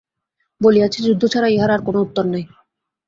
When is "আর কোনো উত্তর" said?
1.75-2.25